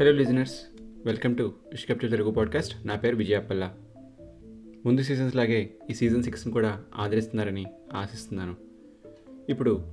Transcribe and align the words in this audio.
Hello 0.00 0.12
listeners 0.12 0.60
welcome 1.06 1.36
to 1.36 1.52
ఇష్కప్ 1.72 2.00
Telugu 2.00 2.30
podcast 2.30 2.86
నా 2.86 2.94
పేరు 2.96 3.16
విజయప్పల్ల. 3.16 3.74
ముందు 4.86 5.02
సీజన్స్ 5.02 5.36
లాగే 5.36 5.70
ఈ 5.90 5.94
సీజన్ 5.94 6.22
సిక్స్ని 6.22 6.52
కూడా 6.52 6.82
ఆదరిస్తున్నారని 6.94 7.66
ఆశిస్తున్నాను. 7.92 8.56
ఇప్పుడు 9.48 9.84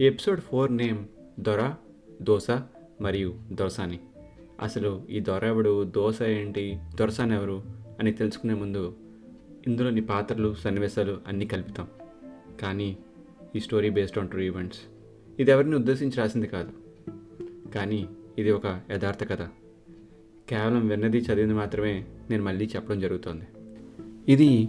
ఈ 0.00 0.04
ఎపిసోడ్ 0.04 0.40
ఫోర్ 0.40 0.76
నేమ్ 0.76 1.06
దొర 1.40 1.74
దోస 2.22 2.50
మరియు 3.00 3.34
దోసాని. 3.52 4.00
అసలు 4.60 5.02
ఈ 5.10 5.20
దొర 5.20 5.46
ఎవడు 5.46 5.84
దోశ 5.84 6.22
ఏంటి 6.22 6.78
దొరసాని 6.94 7.34
ఎవరు 7.34 7.62
అని 8.00 8.12
తెలుసుకునే 8.12 8.54
ముందు 8.54 8.96
ఇందులోని 9.66 10.00
పాత్రలు 10.00 10.54
సన్నివేశాలు 10.54 11.20
అన్నీ 11.26 11.46
కలుపుతాం. 11.46 11.88
కానీ 12.60 12.98
ఈ 13.56 13.60
story 13.60 13.90
based 13.90 14.18
on 14.18 14.28
true 14.28 14.40
events 14.40 14.80
ఇది 15.38 15.50
ఎవరిని 15.50 15.74
ఉద్దేశించి 15.74 16.16
రాసింది 16.16 16.46
కాదు. 16.46 16.72
కానీ 17.70 18.08
ఇది 18.38 18.50
ఒక 18.50 18.80
యథార్థ 18.90 19.24
కథ. 19.24 19.42
కేవలం 20.48 20.88
విన్నది 20.88 21.18
చదివింది 21.18 21.54
మాత్రమే 21.54 22.04
నేను 22.30 22.44
మళ్ళీ 22.44 22.70
చెప్పడం 22.76 23.00
జరుగుతోంది. 23.00 23.44
ఇది 24.32 24.68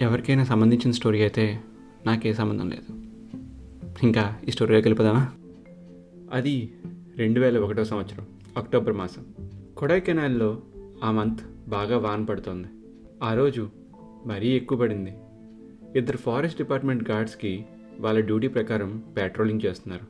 ఎవరికైనా 0.00 0.44
సంబంధించిన 0.44 0.90
స్టోరీ 0.90 1.20
అయితే 1.20 1.60
నాకే 2.06 2.34
సంబంధం 2.34 2.70
లేదు. 2.70 3.00
ఇంకా 4.02 4.40
ఈ 4.48 4.50
స్టోరీలోకి 4.50 4.88
వెళ్ళిపోదామా 4.88 5.32
అది 6.32 6.72
రెండు 7.16 7.40
వేల 7.40 7.58
ఒకటో 7.58 7.84
సంవత్సరం 7.84 8.26
అక్టోబర్ 8.56 8.92
మాసం. 8.92 9.26
కొడైకెనాల్లో 9.76 10.62
ఆ 11.04 11.10
మంత్ 11.10 11.40
బాగా 11.68 11.98
వాన 11.98 12.24
పడుతోంది. 12.24 12.68
ఆ 13.22 13.34
రోజు 13.34 13.70
మరీ 14.26 14.48
ఎక్కువ 14.48 14.78
పడింది. 14.78 15.14
ఇద్దరు 15.98 16.16
ఫారెస్ట్ 16.16 16.58
డిపార్ట్మెంట్ 16.58 17.10
గార్డ్స్కి 17.10 17.64
వాళ్ళ 18.00 18.20
డ్యూటీ 18.20 18.48
ప్రకారం 18.48 19.02
పెట్రోలింగ్ 19.16 19.60
చేస్తున్నారు. 19.64 20.06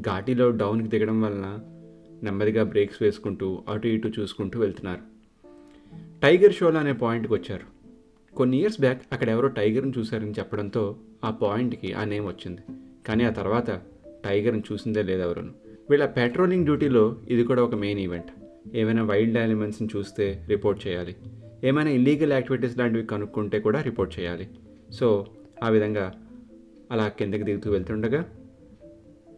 ఘాటీలో 0.00 0.50
డౌన్కి 0.50 0.88
దిగడం 0.88 1.22
వలన 1.22 1.58
నెమ్మదిగా 2.22 2.62
బ్రేక్స్ 2.62 3.02
వేసుకుంటూ 3.02 3.62
అటు 3.68 3.86
ఇటు 3.86 4.12
చూసుకుంటూ 4.20 4.60
వెళ్తున్నారు. 4.60 5.00
టైగర్ 6.22 6.52
షోలా 6.52 6.80
అనే 6.80 6.92
పాయింట్కి 6.92 7.32
వచ్చారు. 7.32 7.80
కొన్ని 8.36 8.60
ఇయర్స్ 8.60 8.80
బ్యాక్ 8.80 9.02
అక్కడ 9.12 9.28
ఎవరో 9.28 9.48
టైగర్ని 9.48 9.92
చూశారని 9.98 10.30
చెప్పడంతో 10.30 10.96
ఆ 11.24 11.30
పాయింట్కి 11.30 11.92
ఆ 11.92 12.04
నేమ్ 12.04 12.26
వచ్చింది. 12.26 12.60
కానీ 13.08 13.24
ఆ 13.24 13.30
తర్వాత 13.30 13.80
టైగర్ని 14.24 14.62
చూసిందే 14.72 15.02
లేదు 15.02 15.22
ఎవరును. 15.22 15.50
వీళ్ళ 15.90 16.06
పెట్రోలింగ్ 16.06 16.64
డ్యూటీలో 16.64 17.16
ఇది 17.28 17.44
కూడా 17.44 17.64
ఒక 17.64 17.74
మెయిన్ 17.74 18.00
ఈవెంట్ 18.00 18.26
ఏమైనా 18.74 19.02
వైల్డ్ 19.02 19.38
యానిమల్స్ని 19.38 19.88
చూస్తే 19.96 20.46
రిపోర్ట్ 20.48 20.88
చేయాలి. 20.88 21.16
ఏమైనా 21.64 21.90
ఇల్లీగల్ 21.90 22.32
యాక్టివిటీస్ 22.32 22.78
లాంటివి 22.78 23.06
కనుక్కుంటే 23.06 23.60
కూడా 23.60 23.80
రిపోర్ట్ 23.80 24.20
చేయాలి. 24.20 24.48
సో 24.90 25.26
ఆ 25.62 25.68
విధంగా 25.68 26.12
అలా 26.90 27.08
కిందకి 27.08 27.42
దిగుతూ 27.42 27.70
వెళ్తుండగా 27.70 28.24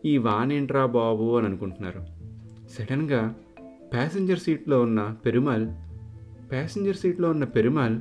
ఈ 0.04 0.16
వానేంట్రా 0.16 0.86
బాబు? 0.86 1.36
అని 1.36 1.46
అనుకుంటున్నారు. 1.46 2.11
సడన్గా 2.72 3.34
ప్యాసింజర్ 3.92 4.38
సీట్లో 4.38 4.82
ఉన్న 4.82 5.16
పెరుమాల్ 5.26 5.66
ప్యాసింజర్ 6.50 6.96
సీట్లో 6.96 7.30
ఉన్న 7.30 7.44
పెరుమాల్ 7.44 8.00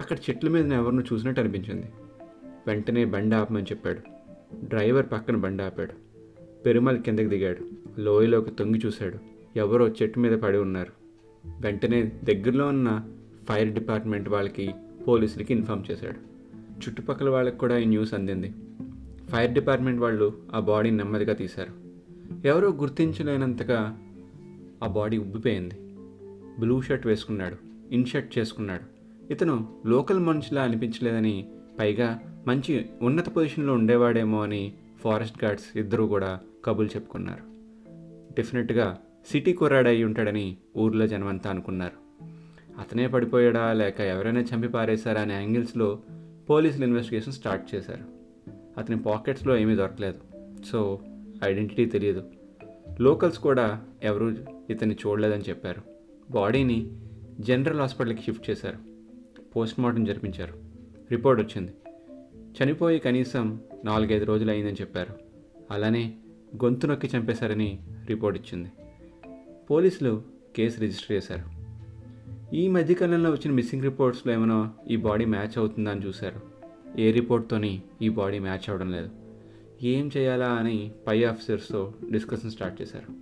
అక్కడ 0.00 0.16
చెట్ల 0.30 0.48
మీద 0.48 0.72
ఎవరినో 0.72 1.02
చూసినట్టు 1.12 1.40
అనిపించింది. 1.40 1.86
వెంటనే 2.66 3.04
బండి 3.04 3.36
ఆపమని 3.36 3.64
చెప్పాడు. 3.64 4.00
డ్రైవర్ 4.66 5.06
పక్కన 5.12 5.36
బండి 5.36 5.62
ఆపాడు. 5.62 5.92
పెరుమాల్ 6.64 6.98
కిందకి 6.98 7.26
దిగాడు. 7.26 7.58
లోయలోకి 8.00 8.50
తొంగి 8.50 8.80
చూశాడు. 8.86 9.18
ఎవరో 9.56 9.88
చెట్టు 9.88 10.18
మీద 10.18 10.38
పడి 10.38 10.58
ఉన్నారు. 10.58 10.92
వెంటనే 11.60 12.02
దగ్గరలో 12.02 12.66
ఉన్న 12.66 13.04
ఫైర్ 13.48 13.72
డిపార్ట్మెంట్ 13.72 14.28
వాళ్ళకి 14.28 14.74
పోలీసులకి 15.08 15.54
ఇన్ఫామ్ 15.54 15.84
చేశాడు. 15.90 16.16
చుట్టుపక్కల 16.80 17.28
వాళ్ళకి 17.28 17.58
కూడా 17.58 17.78
ఈ 17.78 17.84
న్యూస్ 17.84 18.14
అందింది. 18.14 18.54
ఫైర్ 19.28 19.52
డిపార్ట్మెంట్ 19.52 20.00
వాళ్ళు 20.00 20.32
ఆ 20.54 20.60
బాడీని 20.60 20.96
నెమ్మదిగా 20.96 21.34
తీశారు. 21.34 21.85
ఎవరో 22.46 22.68
గుర్తించలేనంతగా 22.70 23.98
ఆ 24.84 24.86
బాడీ 24.86 25.18
ఉబ్బిపోయింది. 25.18 25.74
బ్లూ 26.58 26.80
షర్ట్ 26.80 27.06
వేసుకున్నాడు 27.06 27.56
ఇన్ 27.94 28.06
షర్ట్ 28.06 28.38
చేసుకున్నాడు. 28.38 28.82
ఇతను 29.32 29.82
లోకల్ 29.86 30.18
మనుషులా 30.18 30.62
అనిపించలేదని 30.62 31.48
పైగా 31.78 32.20
మంచి 32.46 32.86
ఉన్నత 33.02 33.28
పొజిషన్లో 33.28 33.72
ఉండేవాడేమో 33.72 34.42
అని 34.42 34.72
ఫారెస్ట్ 35.00 35.44
గార్డ్స్ 35.44 35.78
ఇద్దరూ 35.78 36.06
కూడా 36.06 36.40
కబులు 36.64 36.86
చెప్పుకున్నారు. 36.86 37.42
డెఫినెట్గా 38.34 38.98
సిటీ 39.26 39.52
కుర్రాడై 39.52 40.02
ఉంటాడని 40.02 40.56
ఊర్లో 40.76 41.06
జనమంతా 41.06 41.50
అనుకున్నారు. 41.50 42.24
అతనే 42.80 43.06
పడిపోయాడా 43.06 43.72
లేక 43.72 44.00
ఎవరైనా 44.00 44.40
చంపి 44.40 44.68
పారేశారా 44.68 45.22
అనే 45.22 45.34
యాంగిల్స్లో 45.34 45.98
పోలీసులు 46.50 46.84
ఇన్వెస్టిగేషన్ 46.84 47.32
స్టార్ట్ 47.32 47.74
చేశారు. 47.74 48.04
అతని 48.78 48.98
పాకెట్స్లో 48.98 49.56
ఏమీ 49.56 49.74
దొరకలేదు. 49.74 50.18
సో 50.64 51.00
ఐడెంటిటీ 51.44 51.84
తెలియదు 51.84 52.22
లోకల్స్ 53.00 53.38
కూడా 53.38 53.84
ఎవరు 54.02 54.36
ఇతన్ని 54.70 54.94
చూడలేదని 54.94 55.42
చెప్పారు. 55.42 55.82
బాడీని 56.30 56.90
జనరల్ 57.40 57.80
హాస్పిటల్కి 57.80 58.22
షిఫ్ట్ 58.22 58.50
చేశారు. 58.50 58.78
పోస్ట్మార్టం 59.56 60.04
జరిపించారు. 60.04 60.54
రిపోర్ట్ 61.10 61.42
వచ్చింది. 61.42 61.72
చనిపోయి 62.62 62.98
కనీసం 62.98 63.60
నాలుగైదు 63.84 64.24
రోజులు 64.24 64.50
అయిందని 64.50 64.74
చెప్పారు. 64.74 65.14
అలానే 65.70 66.14
గొంతు 66.64 66.86
నొక్కి 66.86 67.10
చంపేశారని 67.16 67.78
రిపోర్ట్ 68.08 68.38
ఇచ్చింది. 68.38 68.72
పోలీసులు 69.70 70.22
కేసు 70.56 70.80
రిజిస్టర్ 70.80 71.12
చేశారు. 71.12 71.56
ఈ 72.54 72.68
మధ్యకాలంలో 72.68 73.30
వచ్చిన 73.30 73.52
మిస్సింగ్ 73.52 73.82
రిపోర్ట్స్లో 73.82 74.32
ఏమైనా 74.32 74.72
ఈ 74.90 74.96
బాడీ 74.96 75.24
మ్యాచ్ 75.24 75.58
అవుతుందా 75.58 75.90
అని 75.90 76.06
చూశారు. 76.06 76.40
ఏ 77.00 77.10
రిపోర్ట్తోని 77.10 77.82
ఈ 78.02 78.08
బాడీ 78.08 78.38
మ్యాచ్ 78.38 78.70
అవ్వడం 78.70 78.92
లేదు. 78.92 79.25
ఏం 79.82 80.10
చేయాలా 80.16 80.48
అని 80.48 80.90
పై 81.06 81.24
ఆఫీసర్స్తో 81.24 81.94
డిస్కషన్ 82.12 82.50
స్టార్ట్ 82.50 82.82
చేశారు. 82.82 83.14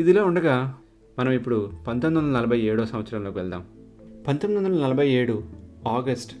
ఇదిలా 0.00 0.24
ఉండగా 0.24 0.78
మనం 1.18 1.32
ఇప్పుడు 1.32 1.72
పంతొమ్మిది 1.86 2.26
వందల 2.26 2.38
నలభై 2.38 2.60
ఏడో 2.60 2.86
సంవత్సరంలోకి 2.86 3.38
వెళ్దాం. 3.38 3.64
పంతొమ్మిది 4.26 4.68
వందల 4.68 4.84
నలభై 4.84 5.08
ఏడు 5.08 5.44
ఆగస్ట్ 5.88 6.36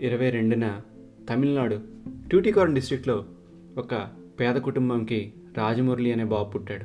ఇరవై 0.00 0.30
రెండున 0.30 0.80
తమిళనాడు 1.28 1.80
ట్యూటికారన్ 2.28 2.74
డిస్టిక్లో 2.74 3.24
ఒక 3.78 4.08
పేద 4.40 4.54
కుటుంబంకి 4.54 5.32
రాజమురళి 5.58 6.12
అనే 6.12 6.24
బాబు 6.24 6.50
పుట్టాడు. 6.50 6.84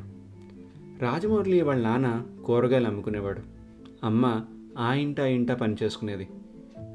రాజమురళి 1.02 1.62
వాళ్ళ 1.62 1.84
నాన్న 1.84 2.26
కూరగాయలు 2.46 2.88
అమ్ముకునేవాడు. 2.88 3.40
అమ్మ 4.04 4.46
ఆ 4.78 4.94
ఇంట 4.94 5.22
ఆ 5.22 5.26
ఇంట 5.26 5.52
పని 5.52 5.76
చేసుకునేది. 5.84 6.28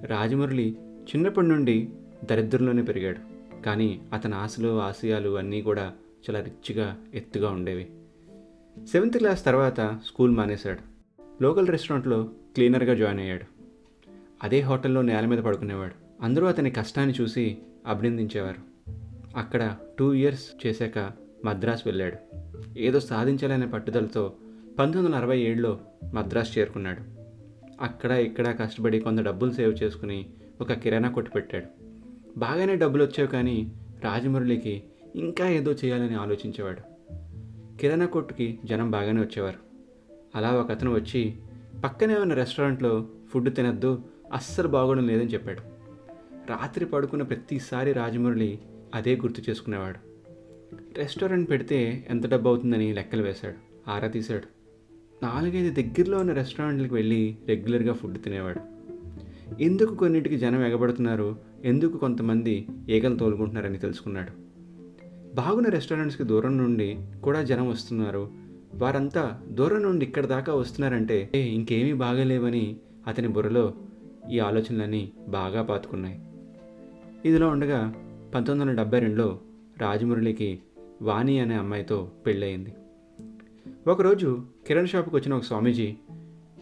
రాజమురళి 0.07 0.77
చిన్నప్పటి 1.03 1.47
నుండి 1.47 1.89
దరిద్రంలోనే 2.25 2.83
పెరిగాడు. 2.83 3.30
కానీ 3.67 4.01
అతని 4.13 4.35
ఆశలు 4.35 4.81
ఆశయాలు 4.81 5.39
అన్నీ 5.39 5.63
కూడా 5.63 5.93
చాలా 6.31 6.41
రిచ్గా 6.41 6.97
ఎత్తుగా 7.15 7.51
ఉండేవి. 7.51 7.91
సెవెంత్ 8.93 9.17
క్లాస్ 9.17 9.45
తర్వాత 9.45 10.01
స్కూల్ 10.07 10.37
మానేశాడు. 10.37 10.91
లోకల్ 11.43 11.69
రెస్టారెంట్లో 11.69 12.23
క్లీనర్గా 12.55 12.95
జాయిన్ 12.95 13.21
అయ్యాడు. 13.21 13.45
అదే 14.43 14.61
హోటల్లో 14.61 15.03
నేల 15.03 15.27
మీద 15.27 15.39
పడుకునేవాడు. 15.39 16.25
అందరూ 16.25 16.47
అతని 16.47 16.71
కష్టాన్ని 16.71 17.15
చూసి 17.21 17.59
అభినందించేవారు. 17.87 18.71
అక్కడ 19.37 19.77
టూ 19.99 20.13
ఇయర్స్ 20.13 20.67
చేశాక 20.67 21.11
మద్రాస్ 21.45 21.83
వెళ్ళాడు. 21.87 22.17
ఏదో 22.79 23.01
సాధించాలనే 23.01 23.67
పట్టుదలతో 23.67 24.33
పంతొమ్మిది 24.79 25.07
వందల 25.07 25.17
అరవై 25.17 25.39
ఏడులో 25.39 25.81
మద్రాస్ 26.15 26.59
చేరుకున్నాడు. 26.59 27.21
అక్కడ 27.83 28.11
ఇక్కడ 28.11 28.59
కష్టపడి 28.59 29.01
కొంత 29.01 29.21
డబ్బులు 29.21 29.51
సేవ్ 29.51 29.83
చేసుకుని 29.83 30.27
ఒక 30.61 30.73
కిరాణా 30.73 31.11
కొట్టు 31.11 31.31
పెట్టాడు. 31.31 31.80
బాగానే 32.37 32.77
డబ్బులు 32.77 33.05
వచ్చావు 33.05 33.29
కానీ 33.29 33.73
రాజమురళికి 34.05 34.83
ఇంకా 35.17 35.49
ఏదో 35.49 35.73
చేయాలని 35.73 36.15
ఆలోచించేవాడు. 36.15 36.91
కిరాణా 37.77 38.07
కొట్టుకి 38.07 38.59
జనం 38.65 38.91
బాగానే 38.91 39.21
వచ్చేవారు. 39.21 39.59
అలా 40.35 40.51
ఒక 40.53 40.71
అతను 40.71 40.95
వచ్చి 40.95 41.37
పక్కనే 41.85 42.15
ఉన్న 42.15 42.35
రెస్టారెంట్లో 42.35 43.07
ఫుడ్ 43.29 43.55
తినద్దు 43.55 44.03
అస్సలు 44.33 44.69
బాగోడం 44.69 45.07
లేదని 45.07 45.27
చెప్పాడు. 45.27 45.61
రాత్రి 46.51 46.85
పడుకున్న 46.85 47.23
ప్రతిసారి 47.23 47.93
రాజమురళి 47.93 48.59
అదే 48.95 49.17
గుర్తు 49.17 49.51
చేసుకునేవాడు. 49.51 50.11
రెస్టారెంట్ 50.99 51.51
పెడితే 51.51 52.07
ఎంత 52.11 52.27
డబ్బు 52.27 52.49
అవుతుందని 52.49 52.93
లెక్కలు 52.93 53.23
వేశాడు 53.23 53.91
ఆరా 53.91 54.09
తీశాడు. 54.09 54.61
నాలుగైదు 55.25 55.83
దగ్గరలో 55.83 56.19
ఉన్న 56.19 56.33
రెస్టారెంట్లకు 56.33 56.95
వెళ్ళి 56.95 57.37
రెగ్యులర్గా 57.47 57.93
ఫుడ్ 57.93 58.23
తినేవాడు. 58.23 58.61
ఎందుకు 59.63 59.95
కొన్నింటికి 59.95 60.39
జనం 60.39 60.65
ఎగబడుతున్నారు 60.67 61.37
ఎందుకు 61.65 61.97
కొంతమంది 61.97 62.67
ఏకలు 62.89 63.17
తోలుకుంటున్నారని 63.17 63.79
తెలుసుకున్నాడు. 63.79 64.51
బాగున్న 65.35 65.69
రెస్టారెంట్స్కి 65.69 66.25
దూరం 66.25 66.59
నుండి 66.59 66.99
కూడా 67.25 67.43
జనం 67.43 67.69
వస్తున్నారు. 67.69 68.31
వారంతా 68.75 69.41
దూరం 69.49 69.83
నుండి 69.83 70.07
ఇక్కడ 70.07 70.27
దాకా 70.27 70.55
వస్తున్నారంటే 70.55 71.31
ఇంకేమీ 71.35 71.93
బాగాలేవని 71.93 72.77
అతని 73.07 73.29
బుర్రలో 73.29 73.75
ఈ 74.31 74.39
ఆలోచనలన్నీ 74.39 75.13
బాగా 75.29 75.63
పాతుకున్నాయి. 75.63 76.21
ఇదిలో 77.25 77.49
ఉండగా 77.49 77.95
పంతొమ్మిది 78.35 78.71
వందల 78.71 78.83
డెబ్బై 78.83 78.99
రెండులో 78.99 79.39
రాజమురళికి 79.79 80.59
వాణి 81.03 81.39
అనే 81.39 81.55
అమ్మాయితో 81.55 82.11
పెళ్ళయింది. 82.27 82.75
ఒకరోజు 83.89 84.43
కిరణ్ 84.67 84.89
షాప్కి 84.89 85.17
వచ్చిన 85.17 85.35
ఒక 85.35 85.43
స్వామీజీ 85.43 85.95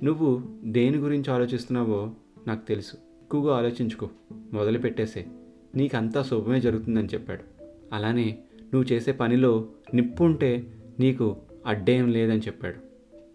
నువ్వు 0.02 0.42
దేని 0.64 0.96
గురించి 0.96 1.32
ఆలోచిస్తున్నావో 1.32 2.10
నాకు 2.46 2.66
తెలుసు. 2.68 2.96
ఎక్కువగా 3.28 3.56
ఆలోచించుకో. 3.56 4.08
మొదలు 4.32 4.78
పెట్టేసే 4.78 5.26
నీకంతా 5.74 6.22
శుభమే 6.22 6.60
జరుగుతుందని 6.60 7.08
చెప్పాడు. 7.08 7.44
అలానే 7.92 8.38
నువ్వు 8.62 8.92
చేసే 8.92 9.12
పనిలో 9.12 9.68
నిప్పు 9.94 10.24
ఉంటే 10.24 10.66
నీకు 11.00 11.36
అడ్డేం 11.66 12.08
లేదని 12.08 12.38
చెప్పాడు. 12.38 12.76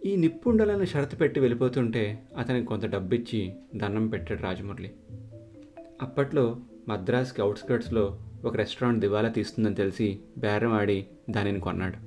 ఈ 0.07 0.16
నిప్పుండలను 0.16 0.86
షరతు 0.86 1.16
పెట్టి 1.16 1.40
వెళ్ళిపోతుంటే 1.40 2.24
అతనికి 2.38 2.68
కొంత 2.68 2.86
డబ్బిచ్చి 2.86 3.54
దండం 3.75 4.07
పెట్టాడు 4.07 4.42
రాజమురళి. 4.42 4.92
అప్పట్లో 6.01 6.57
మద్రాస్కి 6.88 7.42
అవుట్స్కర్ట్స్లో 7.42 8.19
ఒక 8.46 8.56
రెస్టారెంట్ 8.56 9.01
దివాలా 9.01 9.30
తీస్తుందని 9.30 9.75
తెలిసి 9.75 10.19
బేరం 10.38 10.74
ఆడి 10.74 11.06
దానిని 11.30 11.60
కొన్నాడు. 11.60 11.98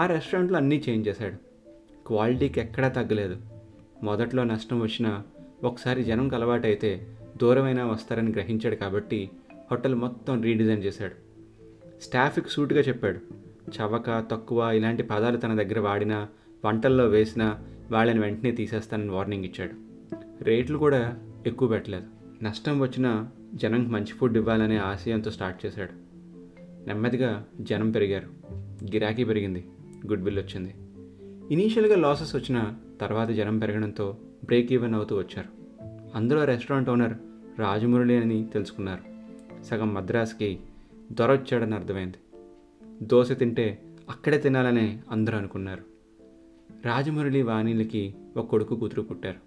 ఆ 0.00 0.06
రెస్టారెంట్లో 0.06 0.58
అన్నీ 0.58 0.82
చేంజ్ 0.88 1.08
చేశాడు. 1.08 1.34
క్వాలిటీకి 2.06 2.60
ఎక్కడా 2.60 2.88
తగ్గలేదు. 2.88 3.36
మొదట్లో 4.02 4.44
నష్టం 4.44 4.80
వచ్చినా 4.80 5.22
ఒకసారి 5.64 6.04
జనంకి 6.04 6.34
అలవాటైతే 6.34 7.16
దూరమైనా 7.42 7.86
వస్తారని 7.86 8.32
గ్రహించాడు 8.32 8.74
కాబట్టి 8.74 9.30
హోటల్ 9.70 9.94
మొత్తం 9.94 10.42
రీడిజైన్ 10.42 10.84
చేశాడు. 10.84 11.14
స్టాఫ్కి 12.02 12.50
సూటుగా 12.50 12.80
చెప్పాడు. 12.80 13.20
చవక 13.70 14.24
తక్కువ 14.30 14.70
ఇలాంటి 14.70 15.02
పదాలు 15.02 15.36
తన 15.36 15.62
దగ్గర 15.62 15.80
వాడినా 15.80 16.28
వంటల్లో 16.64 17.06
వేసినా 17.06 17.58
వాళ్ళని 17.90 18.20
వెంటనే 18.20 18.50
తీసేస్తానని 18.50 19.10
వార్నింగ్ 19.10 19.44
ఇచ్చాడు. 19.44 19.72
రేట్లు 20.44 20.78
కూడా 20.78 21.18
ఎక్కువ 21.46 21.68
పెట్టలేదు. 21.68 22.06
నష్టం 22.42 22.80
వచ్చినా 22.80 23.28
జనంకి 23.54 23.90
మంచి 23.90 24.12
ఫుడ్ 24.12 24.36
ఇవ్వాలనే 24.36 24.76
ఆశయంతో 24.76 25.30
స్టార్ట్ 25.30 25.66
చేశాడు. 25.66 25.90
నెమ్మదిగా 26.60 27.44
జనం 27.60 27.90
పెరిగారు. 27.90 28.54
గిరాకీ 28.84 29.24
పెరిగింది. 29.24 29.64
గుడ్ 30.06 30.22
విల్ 30.22 30.38
వచ్చింది. 30.38 30.74
ఇనీషియల్గా 31.50 31.96
లాసెస్ 31.96 32.36
వచ్చినా 32.36 32.76
తర్వాత 33.00 33.28
జనం 33.28 33.58
పెరగడంతో 33.58 34.16
బ్రేక్ 34.44 34.72
ఈవెన్ 34.72 34.94
అవుతూ 34.94 35.18
వచ్చారు. 35.18 35.48
అందులో 36.14 36.44
రెస్టారెంట్ 36.44 36.90
ఓనర్ 36.90 37.14
రాజమురళి 37.58 38.16
అని 38.16 38.48
తెలుసుకున్నారు. 38.52 39.14
సగం 39.64 39.94
మద్రాస్కి 39.94 40.58
దొర 41.12 41.32
వచ్చాడని 41.32 41.74
అర్థమైంది. 41.74 42.16
దోశ 43.02 43.32
తింటే 43.32 43.78
అక్కడే 44.10 44.38
తినాలని 44.38 44.98
అందరూ 45.10 45.38
అనుకున్నారు. 45.38 45.82
రాజమురళి 46.84 47.42
వాణిలకి 47.42 48.14
ఒక 48.36 48.46
కొడుకు 48.46 48.76
కూతురు 48.76 49.02
పుట్టారు. 49.02 49.38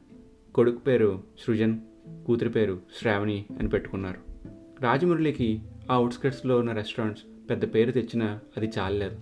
కొడుకు 0.53 0.79
పేరు 0.79 1.23
సృజన్ 1.39 1.79
కూతురి 2.27 2.49
పేరు 2.49 2.79
శ్రావణి 2.99 3.45
అని 3.59 3.69
పెట్టుకున్నారు. 3.69 4.49
రాజమురళికి 4.81 5.61
ఆ 5.91 5.95
అవుట్స్కట్స్లో 5.95 6.59
ఉన్న 6.59 6.71
రెస్టారెంట్స్ 6.71 7.23
పెద్ద 7.49 7.73
పేరు 7.73 7.91
తెచ్చినా 7.91 8.39
అది 8.57 8.71
చాలలేదు. 8.79 9.17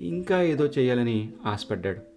ఇంకా 0.00 0.42
ఏదో 0.42 0.66
చేయాలని 0.66 1.32
ఆశపడ్డాడు. 1.46 2.09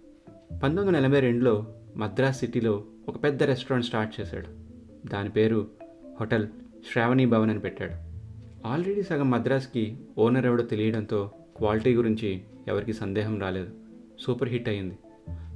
పంతొమ్మిది 0.62 0.86
వందల 0.86 1.04
ఎనభై 1.04 1.20
రెండులో 1.20 1.66
మద్రాస్ 1.96 2.38
సిటీలో 2.38 2.84
ఒక 3.08 3.24
పెద్ద 3.24 3.42
రెస్టారెంట్ 3.42 3.86
స్టార్ట్ 3.86 4.20
చేశాడు. 4.20 4.46
దాని 5.08 5.28
పేరు 5.28 5.68
హోటల్ 6.20 6.48
శ్రావణి 6.92 7.26
భవన్ 7.26 7.50
అని 7.50 7.58
పెట్టాడు. 7.58 7.94
ఆల్రెడీ 8.68 9.02
సగం 9.02 9.30
మద్రాస్కి 9.30 9.96
ఓనర్ 10.18 10.46
ఎవడో 10.46 10.62
తెలియడంతో 10.62 11.30
క్వాలిటీ 11.56 11.94
గురించి 11.94 12.40
ఎవరికి 12.68 12.92
సందేహం 12.92 13.40
రాలేదు. 13.40 13.70
సూపర్ 14.20 14.48
హిట్ 14.48 14.68
అయింది 14.68 14.98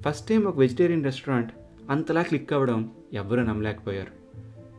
ఫస్ట్ 0.01 0.29
టైం 0.29 0.45
ఒక 0.45 0.59
వెజిటేరియన్ 0.59 1.05
రెస్టారెంట్ 1.05 1.53
అంతలా 1.91 2.23
క్లిక్ 2.23 2.53
అవ్వడం 2.53 2.91
ఎవ్వరూ 3.13 3.43
నమ్మలేకపోయారు. 3.43 4.11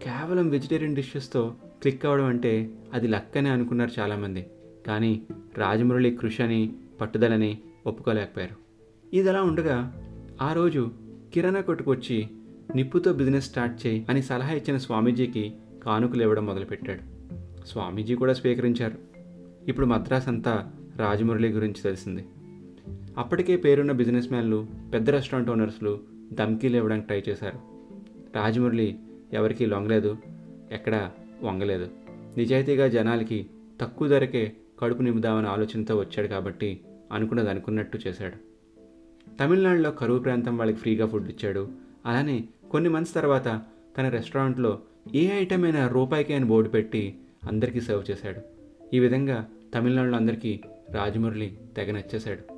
కేవలం 0.03 0.49
వెజిటేరియన్ 0.49 0.95
డిషెస్తో 0.95 1.55
క్లిక్ 1.81 2.05
అవ్వడం 2.05 2.25
అంటే 2.25 2.69
అది 2.93 3.07
లక్ 3.07 3.37
అని 3.37 3.49
అనుకున్నారు 3.49 3.99
చాలామంది. 3.99 4.47
కానీ 4.87 5.21
రాజమురళి 5.57 6.15
కృషి 6.15 6.43
అని 6.43 6.73
పట్టుదలని 7.01 7.57
ఒప్పుకోలేకపోయారు. 7.85 8.55
ఇది 9.15 9.29
అలా 9.29 9.41
ఉండగా 9.41 10.05
ఆ 10.41 10.53
రోజు 10.53 10.91
కిరాణా 11.33 11.61
కొట్టుకొచ్చి 11.61 12.27
నిప్పుతో 12.75 13.13
బిజినెస్ 13.13 13.45
స్టార్ట్ 13.45 13.87
చేయి 13.87 14.05
అని 14.09 14.21
సలహా 14.21 14.53
ఇచ్చిన 14.53 14.77
స్వామీజీకి 14.77 15.53
కానుకలు 15.83 16.21
ఇవ్వడం 16.21 16.45
మొదలుపెట్టాడు. 16.45 16.99
స్వామీజీ 17.65 18.15
కూడా 18.15 18.33
స్వీకరించారు. 18.33 18.97
ఇప్పుడు 19.67 19.85
మద్రాస్ 19.85 20.27
అంతా 20.27 20.71
రాజమురళి 20.97 21.47
గురించి 21.47 21.81
తెలిసింది. 21.81 22.25
అప్పటికే 23.17 23.57
పేరున్న 23.57 23.91
బిజినెస్ 23.91 24.31
మ్యాన్లు 24.31 24.67
పెద్ద 24.93 25.09
రెస్టారెంట్ 25.09 25.51
ఓనర్స్లు 25.51 25.99
ధమ్కీలు 26.33 26.77
ఇవ్వడానికి 26.77 27.07
ట్రై 27.07 27.23
చేశారు. 27.29 27.59
రాజమురళి 28.35 28.95
ఎవరికీ 29.33 29.65
లొంగలేదు 29.65 30.17
ఎక్కడా 30.71 31.11
వంగలేదు. 31.43 31.87
నిజాయితీగా 32.37 32.87
జనాలకి 32.87 33.47
తక్కువ 33.81 34.07
ధరకే 34.07 34.55
కడుపు 34.79 35.01
నింపుదామనే 35.01 35.47
ఆలోచనతో 35.47 35.97
వచ్చాడు 35.97 36.27
కాబట్టి 36.27 36.79
అనుకున్నది 37.11 37.49
అనుకున్నట్టు 37.49 37.99
చేశాడు. 38.07 38.48
తమిళనాడులో 39.39 39.91
కరువు 39.91 40.19
ప్రాంతం 40.19 40.57
వాళ్ళకి 40.57 40.77
ఫ్రీగా 40.77 41.05
ఫుడ్ 41.05 41.29
ఇచ్చాడు. 41.29 41.69
అలానే 42.05 42.43
కొన్ని 42.71 42.89
మంత్స్ 42.89 43.13
తర్వాత 43.13 43.61
తన 43.97 44.09
రెస్టారెంట్లో 44.09 44.79
ఏ 45.15 45.29
ఐటమ్ 45.29 45.63
అయినా 45.63 45.87
రూపాయికి 45.87 46.33
అని 46.33 46.45
బోర్డు 46.45 46.69
పెట్టి 46.69 47.17
అందరికీ 47.51 47.81
సర్వ్ 47.81 48.11
చేశాడు. 48.11 48.41
ఈ 48.95 48.99
విధంగా 48.99 49.45
తమిళనాడులో 49.75 50.15
అందరికీ 50.17 50.59
రాజమురళి 50.91 51.57
తెగ 51.75 51.91
నచ్చేశాడు. 51.91 52.53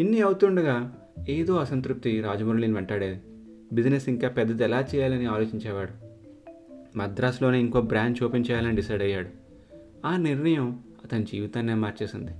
ఇన్ని 0.00 0.20
అవుతుండగా 0.20 0.98
ఏదో 1.28 1.56
అసంతృప్తి 1.56 2.20
రాజమురళిని 2.20 2.74
వెంటాడేది. 2.74 3.20
బిజినెస్ 3.72 4.08
ఇంకా 4.08 4.28
పెద్దది 4.28 4.64
ఎలా 4.64 4.86
చేయాలని 4.94 5.26
ఆలోచించేవాడు. 5.26 6.08
మద్రాసులోనే 6.98 7.60
ఇంకో 7.60 7.80
బ్రాంచ్ 7.80 8.24
ఓపెన్ 8.24 8.44
చేయాలని 8.50 8.76
డిసైడ్ 8.76 9.02
అయ్యాడు. 9.02 9.28
ఆ 10.06 10.16
నిర్ణయం 10.16 10.78
అతని 11.04 11.24
జీవితాన్నే 11.24 11.74
మార్చేసింది. 11.74 12.32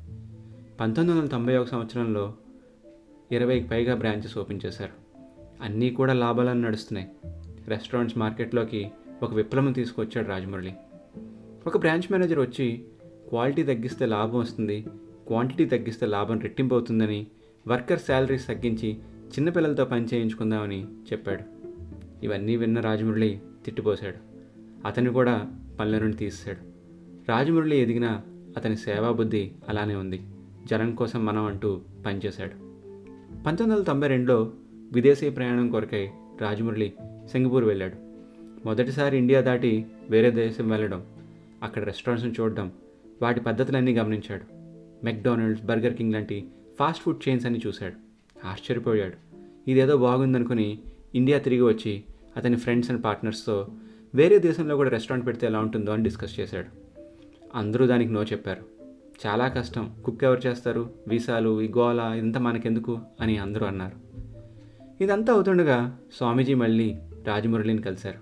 పంతొమ్మిది 0.80 1.20
వందల 1.20 1.30
తొంభై 1.30 1.56
ఒక 1.56 1.66
సంవత్సరంలో 1.66 2.34
ఇరవైకి 3.32 3.68
పైగా 3.68 3.94
బ్రాంచెస్ 3.94 4.38
ఓపెన్ 4.38 4.60
చేశారు. 4.66 4.92
అన్నీ 5.62 5.90
కూడా 5.90 6.12
లాభాలను 6.12 6.60
నడుస్తున్నాయి. 6.60 7.08
రెస్టారెంట్స్ 7.68 8.18
మార్కెట్లోకి 8.18 8.90
ఒక 9.22 9.34
విప్లవం 9.34 9.72
తీసుకొచ్చాడు 9.72 10.28
రాజమురళి. 10.28 10.72
ఒక 11.66 11.76
బ్రాంచ్ 11.76 12.12
మేనేజర్ 12.12 12.38
వచ్చి 12.38 12.84
క్వాలిటీ 13.28 13.62
తగ్గిస్తే 13.62 14.06
లాభం 14.06 14.38
వస్తుంది 14.38 14.86
క్వాంటిటీ 15.26 15.64
తగ్గిస్తే 15.64 16.06
లాభం 16.06 16.40
రెట్టింపు 16.40 16.74
అవుతుందని 16.74 17.26
వర్కర్ 17.68 17.98
శాలరీస్ 17.98 18.46
తగ్గించి 18.46 18.94
చిన్నపిల్లలతో 19.28 19.84
పని 19.84 20.06
చేయించుకుందామని 20.14 20.84
చెప్పాడు. 20.84 21.42
ఇవన్నీ 22.24 22.56
విన్న 22.56 22.80
రాజమురళి 22.80 23.40
తిట్టిపోశాడు. 23.64 24.16
అతన్ని 24.86 25.12
కూడా 25.12 25.50
పనుల 25.80 25.98
నుండి 25.98 26.16
తీసేశాడు. 26.16 26.58
రాజమురళి 27.28 27.76
ఎదిగిన 27.76 28.20
అతని 28.56 28.76
సేవా 28.76 29.10
బుద్ధి 29.10 29.52
అలానే 29.68 29.94
ఉంది. 29.94 30.20
జనం 30.70 30.94
కోసం 30.94 31.26
మనం 31.26 31.44
అంటూ 31.44 31.80
పనిచేశాడు. 32.06 32.67
పంతొమ్మిది 33.28 33.72
వందల 33.72 33.82
తొంభై 33.82 34.08
రెండులో 34.08 34.52
విదేశీ 34.92 35.30
ప్రయాణం 35.30 35.70
కొరకై 35.70 36.08
రాజమురళి 36.40 36.92
సింగపూర్ 37.32 37.64
వెళ్ళాడు. 37.64 37.96
మొదటిసారి 38.66 39.18
ఇండియా 39.18 39.40
దాటి 39.40 39.86
వేరే 40.10 40.30
దేశం 40.30 40.68
వెళ్ళడం 40.68 41.04
అక్కడ 41.62 41.84
రెస్టారెంట్స్ని 41.84 42.34
చూడడం 42.40 42.72
వాటి 43.22 43.40
పద్ధతులన్నీ 43.40 43.94
గమనించాడు. 43.94 44.42
మెక్డానల్డ్స్ 45.04 45.64
బర్గర్ 45.64 45.94
కింగ్ 45.94 46.12
లాంటి 46.12 46.48
ఫాస్ట్ 46.78 47.02
ఫుడ్ 47.02 47.28
చైన్స్ 47.28 47.46
అన్ని 47.46 47.60
చూశాడు. 47.66 47.94
ఆశ్చర్యపోయాడు. 48.46 49.14
ఇదేదో 49.70 49.96
బాగుందనుకుని 49.96 50.78
ఇండియా 51.14 51.38
తిరిగి 51.38 51.62
వచ్చి 51.62 52.02
అతని 52.36 52.56
ఫ్రెండ్స్ 52.56 52.90
అండ్ 52.90 53.04
పార్ట్నర్స్తో 53.04 53.68
వేరే 54.14 54.38
దేశంలో 54.38 54.76
కూడా 54.76 54.90
రెస్టారెంట్ 54.90 55.26
పెడితే 55.26 55.46
ఎలా 55.46 55.58
ఉంటుందో 55.58 55.92
అని 55.92 56.02
డిస్కస్ 56.02 56.40
చేశాడు. 56.40 56.66
అందరూ 57.54 57.86
దానికి 57.86 58.12
నో 58.12 58.22
చెప్పారు. 58.22 58.77
చాలా 59.26 59.48
కష్టం. 59.48 59.94
కుక్ 60.04 60.24
ఎవరు 60.24 60.48
చేస్తారు? 60.48 60.90
వీసాలు 61.08 61.62
ఈ 61.62 61.72
గోల 61.78 62.00
ఇదంతా 62.00 62.40
మనకెందుకు? 62.40 62.98
అని 63.20 63.38
అందరూ 63.38 63.66
అన్నారు. 63.66 64.08
ఇదంతా 65.02 65.32
అవుతుండగా 65.32 65.98
స్వామీజీ 66.16 66.54
మళ్ళీ 66.54 66.98
రాజమురళిని 67.26 67.82
కలిశారు. 67.82 68.18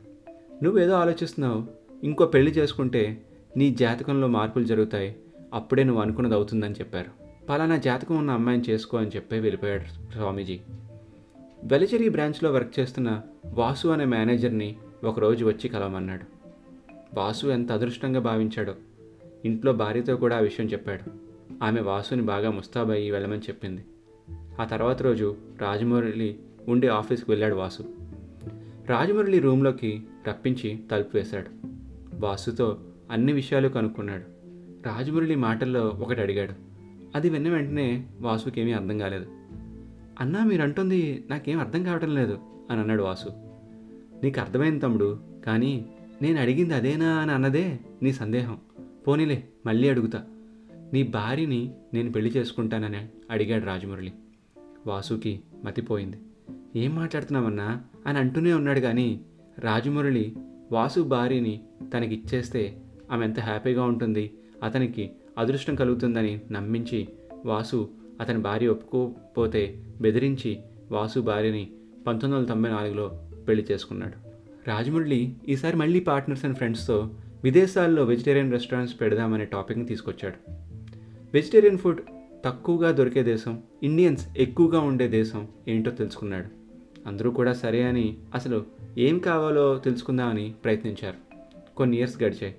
నువ్వేదో 0.65 0.95
ఆలోచిస్తున్నావు? 0.95 1.65
ఇంకో 2.05 2.27
పెళ్ళి 2.27 2.53
చేసుకుంటే 2.53 3.23
నీ 3.57 3.75
జాతకంలో 3.75 4.29
మార్పులు 4.29 4.65
జరుగుతాయి. 4.65 5.17
అప్పుడే 5.55 5.85
నువ్వు 5.85 6.03
అనుకున్నది 6.03 6.35
అవుతుందని 6.35 6.75
చెప్పారు. 6.75 7.27
పలానా 7.49 7.77
జాతకం 7.77 8.19
ఉన్న 8.19 8.31
అమ్మాయిని 8.31 8.65
చేసుకో 8.71 8.99
అని 8.99 9.11
చెప్పి 9.17 9.39
వెళ్ళిపోయాడు 9.39 10.13
స్వామీజీ. 10.13 10.61
వెలచెరి 11.65 12.09
బ్రాంచ్లో 12.09 12.53
వర్క్ 12.53 12.81
చేస్తున్న 12.81 13.23
వాసు 13.47 13.89
అనే 13.89 14.05
మేనేజర్ని 14.05 14.77
ఒకరోజు 15.05 15.45
వచ్చి 15.45 15.69
కలవమన్నాడు. 15.69 16.25
వాసు 17.15 17.47
ఎంత 17.47 17.73
అదృష్టంగా 17.73 18.21
భావించాడో 18.21 18.75
ఇంట్లో 19.45 19.73
భార్యతో 19.73 20.17
కూడా 20.17 20.37
ఆ 20.37 20.41
విషయం 20.41 20.67
చెప్పాడు. 20.67 21.11
ఆమె 21.65 21.81
వాసుని 21.81 22.23
బాగా 22.23 22.51
ముస్తాబయ్యి 22.51 23.11
వెళ్ళమని 23.11 23.41
చెప్పింది. 23.41 23.85
ఆ 24.61 24.65
తర్వాత 24.65 25.03
రోజు 25.03 25.37
రాజమురళి 25.61 26.37
ఉండే 26.69 26.89
ఆఫీస్కి 26.89 27.31
వెళ్ళాడు 27.31 27.55
వాసు. 27.55 27.83
రాజమురళి 28.87 29.39
రూమ్లోకి 29.39 30.03
రప్పించి 30.29 30.79
తలుపు 30.91 31.17
వేశాడు. 31.17 31.69
వాసుతో 32.15 32.81
అన్ని 33.11 33.33
విషయాలు 33.33 33.69
కనుక్కున్నాడు. 33.69 34.25
రాజమురళి 34.89 35.35
మాటల్లో 35.35 35.87
ఒకటి 35.87 36.21
అడిగాడు. 36.21 36.53
అది 37.15 37.31
విన్న 37.31 37.49
వెంటనే 37.49 38.07
వాసుకేమీ 38.21 38.73
అర్థం 38.73 38.99
కాలేదు. 38.99 39.27
అన్నా 40.21 40.45
మీరంటుంది 40.45 41.25
నాకేం 41.31 41.61
అర్థం 41.61 41.85
కావటం 41.85 42.15
లేదు 42.15 42.39
అని 42.71 42.81
అన్నాడు 42.81 43.03
వాసు. 43.03 43.29
నీకు 44.23 44.41
అర్థమైంది 44.41 44.81
తమ్ముడు 44.81 45.19
కానీ 45.47 45.87
నేను 46.23 46.41
అడిగింది 46.41 46.75
అదేనా 46.75 47.09
అని 47.09 47.33
అన్నదే 47.33 47.79
నీ 48.03 48.13
సందేహం. 48.13 48.59
పోనీలే 49.07 49.49
మళ్ళీ 49.67 49.89
అడుగుతా. 49.89 50.25
నీ 50.93 51.03
భార్యని 51.03 51.75
నేను 51.95 52.13
పెళ్ళి 52.13 52.31
చేసుకుంటానని 52.31 53.09
అడిగాడు 53.31 53.65
రాజమురళి. 53.65 54.13
వాసుకి 54.87 55.41
మతిపోయింది. 55.65 56.17
ఏం 56.77 56.95
మాట్లాడుతున్నామన్నా 56.95 57.83
అని 58.07 58.19
అంటూనే 58.19 58.53
ఉన్నాడు 58.53 58.81
కానీ 58.81 59.21
రాజమురళి 59.59 60.37
వాసు 60.73 61.01
భార్యని 61.01 61.61
తనకి 61.95 62.15
ఇచ్చేస్తే 62.15 62.83
ఆమె 63.13 63.25
ఎంత 63.25 63.41
హ్యాపీగా 63.41 63.85
ఉంటుంది 63.85 64.31
అతనికి 64.63 65.11
అదృష్టం 65.39 65.75
కలుగుతుందని 65.75 66.41
నమ్మించి 66.51 67.09
వాసు 67.47 67.91
అతని 68.21 68.39
భార్య 68.39 68.67
ఒప్పుకోకపోతే 68.67 69.85
బెదిరించి 70.01 70.59
వాసు 70.91 71.21
భార్యని 71.21 71.71
పంతొమ్మిది 72.07 72.35
వందల 72.35 72.49
తొంభై 72.49 72.71
నాలుగులో 72.71 73.21
పెళ్ళి 73.49 73.67
చేసుకున్నాడు. 73.71 74.29
రాజమురళి 74.69 75.35
ఈసారి 75.49 75.77
మళ్ళీ 75.77 76.01
పార్ట్నర్స్ 76.01 76.45
అండ్ 76.45 76.57
ఫ్రెండ్స్తో 76.57 77.11
విదేశాల్లో 77.47 78.05
వెజిటేరియన్ 78.05 78.53
రెస్టారెంట్స్ 78.53 79.01
పెడదామనే 79.01 79.45
టాపిక్ని 79.45 79.87
తీసుకొచ్చాడు. 79.87 80.53
వెజిటేరియన్ 81.35 81.79
ఫుడ్ 81.79 82.01
తక్కువగా 82.45 82.91
దొరికే 82.91 83.23
దేశం 83.23 83.63
ఇండియన్స్ 83.83 84.27
ఎక్కువగా 84.37 84.81
ఉండే 84.81 85.09
దేశం 85.09 85.49
ఏంటో 85.69 85.91
తెలుసుకున్నాడు. 85.91 86.47
అందరూ 87.09 87.31
కూడా 87.31 87.53
సరే 87.53 87.83
అని 87.83 88.17
అసలు 88.35 88.65
ఏం 88.99 89.19
కావాలో 89.19 89.79
తెలుసుకుందామని 89.79 90.55
ప్రయత్నించారు. 90.65 91.37
కొన్ని 91.77 91.97
ఇయర్స్ 91.97 92.23
గడిచాయి. 92.23 92.55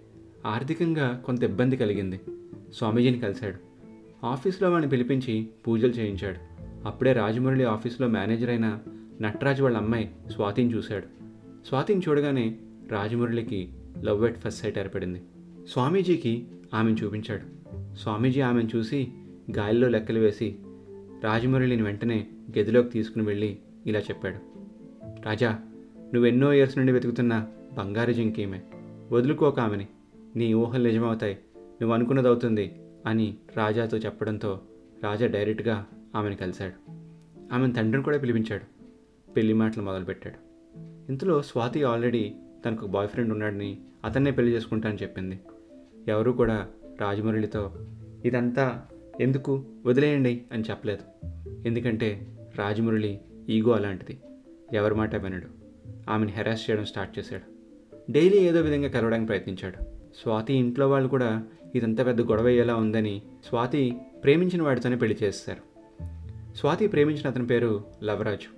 ఆర్థికంగా 0.45 1.23
కొంత 1.25 1.43
ఇబ్బంది 1.43 1.77
కలిగింది. 1.77 2.19
స్వామీజీని 2.73 3.19
కలిశాడు. 3.19 3.55
ఆఫీస్లో 4.25 4.71
వాడిని 4.71 4.89
పిలిపించి 4.89 5.47
పూజలు 5.67 5.91
చేయించాడు. 5.91 6.37
అప్పుడే 6.87 7.13
రాజమురళి 7.13 7.63
ఆఫీస్లో 7.63 8.07
మేనేజర్ 8.07 8.49
అయిన 8.49 8.79
నటరాజు 9.21 9.63
వాళ్ళ 9.63 9.77
అమ్మాయి 9.77 10.11
స్వాతిని 10.31 10.73
చూశాడు. 10.73 11.07
స్వాతిని 11.67 12.01
చూడగానే 12.09 12.55
రాజమురళికి 12.91 13.69
లవ్ 14.03 14.25
ఎట్ 14.25 14.37
ఫస్ట్ 14.37 14.61
సైట్ 14.61 14.79
ఏర్పడింది. 14.79 15.21
స్వామీజీకి 15.69 16.47
ఆమెను 16.73 16.97
చూపించాడు. 17.03 17.57
స్వామీజీ 17.95 18.41
ఆమెను 18.41 18.69
చూసి 18.75 19.07
గాలిలో 19.57 19.87
లెక్కలు 19.87 20.19
వేసి 20.19 20.55
రాజమురళిని 21.23 21.81
వెంటనే 21.81 22.27
గదిలోకి 22.59 22.89
తీసుకుని 22.89 23.25
వెళ్ళి 23.25 23.57
ఇలా 23.85 23.99
చెప్పాడు. 23.99 24.35
రాజా 25.25 25.59
నువ్వెన్నో 26.13 26.53
ఇయర్స్ 26.53 26.77
నుండి 26.77 26.91
వెతుకుతున్న 26.91 27.47
బంగారు 27.77 28.11
జింకీమే 28.11 28.61
వదులుకోక 29.11 29.59
ఆమెని. 29.59 29.87
నీ 30.35 30.53
ఊహలు 30.53 30.87
నిజమవుతాయి. 30.87 31.37
నువ్వు 31.55 31.93
అనుకున్నది 31.93 32.27
అవుతుంది 32.27 32.79
అని 33.05 33.35
రాజాతో 33.57 33.97
చెప్పడంతో 33.97 34.61
రాజా 35.03 35.27
డైరెక్ట్గా 35.27 35.85
ఆమెను 36.15 36.35
కలిశాడు. 36.35 36.91
ఆమెను 37.53 37.73
తండ్రిని 37.73 38.03
కూడా 38.03 38.17
పిలిపించాడు. 38.17 38.77
పెళ్ళి 39.31 39.53
మాటలు 39.53 39.83
మొదలుపెట్టాడు. 39.83 40.47
ఇంతలో 41.11 41.41
స్వాతి 41.41 41.83
ఆల్రెడీ 41.83 42.35
తనకు 42.67 42.85
బాయ్ 42.85 43.07
ఫ్రెండ్ 43.07 43.31
ఉన్నాడని 43.31 43.77
అతన్నే 44.05 44.31
పెళ్ళి 44.31 44.55
చేసుకుంటా 44.55 44.89
అని 44.89 44.97
చెప్పింది. 45.01 45.39
ఎవరూ 46.07 46.31
కూడా 46.31 46.67
రాజమురళితో 47.01 47.71
ఇదంతా 48.25 48.83
ఎందుకు? 49.21 49.65
వదిలేయండి 49.85 50.45
అని 50.51 50.63
చెప్పలేదు. 50.69 51.27
ఎందుకంటే 51.67 52.37
రాజమురళి 52.55 53.19
ఈగో 53.49 53.71
అలాంటిది. 53.71 54.19
ఎవరి 54.73 54.95
మాట 54.95 55.15
వినడు. 55.15 55.47
ఆమెను 56.09 56.31
హెరాస్ 56.31 56.69
చేయడం 56.69 56.85
స్టార్ట్ 56.85 57.19
చేశాడు. 57.19 57.57
డైలీ 58.11 58.37
ఏదో 58.37 58.61
విధంగా 58.61 58.89
కలవడానికి 58.89 59.27
ప్రయత్నించాడు. 59.27 59.83
స్వాతి 60.21 60.53
ఇంట్లో 60.53 60.89
వాళ్ళు 60.89 61.09
కూడా 61.09 61.43
ఇదంతా 61.75 62.03
పెద్ద 62.03 62.21
గొడవ 62.21 62.47
ఎలా 62.47 62.75
ఉందని 62.75 63.21
స్వాతి 63.49 63.97
ప్రేమించిన 64.23 64.61
వాడితోనే 64.61 64.95
పెళ్ళి 64.95 65.17
చేస్తారు 65.23 65.77
స్వాతి 66.57 66.87
ప్రేమించిన 66.87 67.27
అతని 67.27 67.47
పేరు 67.47 67.83
లవరాజు. 68.03 68.57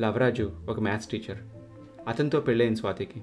లవరాజు 0.00 0.52
ఒక 0.68 0.80
మ్యాథ్స్ 0.80 1.08
టీచర్ 1.08 1.55
అతనితో 2.08 2.40
పెళ్ళైంది 2.40 2.76
స్వాతికి. 2.76 3.22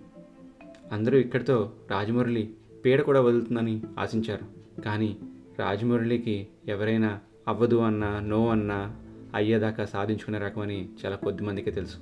అందరూ 0.92 1.18
ఇక్కడితో 1.18 1.72
రాజమురళి 1.92 2.50
పీడ 2.86 3.02
కూడా 3.02 3.22
వదులుతుందని 3.22 3.82
ఆశించారు. 4.00 4.82
కానీ 4.82 5.18
రాజమురళికి 5.60 6.48
ఎవరైనా 6.68 7.20
అవ్వదు 7.48 7.76
అన్నా 7.76 8.20
నో 8.20 8.48
అన్నా 8.48 8.96
అయ్యేదాకా 9.36 9.86
సాధించుకునే 9.86 10.38
రకమని 10.38 10.90
చాలా 11.06 11.16
కొద్ది 11.16 11.44
మందికి 11.44 11.72
తెలుసు. 11.72 11.98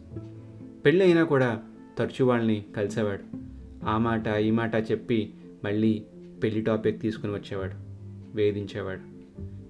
పెళ్ళి 0.86 1.06
అయినా 1.06 1.24
కూడా 1.24 1.62
తరచూ 1.98 2.26
వాళ్ళని 2.26 2.66
కలిసేవాడు. 2.76 3.38
ఆ 3.86 3.98
మాట 3.98 4.28
ఈ 4.28 4.52
మాట 4.52 4.76
చెప్పి 4.76 5.34
మళ్ళీ 5.64 6.06
పెళ్ళి 6.44 6.62
టాపిక్ 6.62 7.02
తీసుకుని 7.02 7.34
వచ్చేవాడు 7.34 7.74
వేధించేవాడు. 8.36 9.02